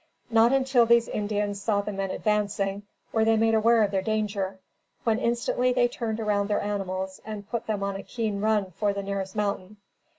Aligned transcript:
Not 0.31 0.51
until 0.51 0.87
these 0.87 1.07
Indians 1.07 1.61
saw 1.61 1.81
the 1.81 1.91
men 1.93 2.09
advancing, 2.09 2.81
were 3.13 3.23
they 3.23 3.37
made 3.37 3.53
aware 3.53 3.83
of 3.83 3.91
their 3.91 4.01
danger; 4.01 4.57
when 5.03 5.19
instantly 5.19 5.73
they 5.73 5.87
turned 5.87 6.19
around 6.19 6.47
their 6.47 6.59
animals, 6.59 7.21
and 7.23 7.47
put 7.47 7.67
them 7.67 7.83
on 7.83 7.95
a 7.95 8.01
keen 8.01 8.41
run 8.41 8.71
for 8.71 8.93
the 8.93 9.03
nearest 9.03 9.35
mountain. 9.35 9.77